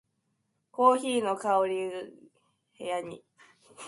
[0.71, 1.97] コーヒーの香りが
[2.79, 3.17] 部屋に
[3.61, 3.79] 広がる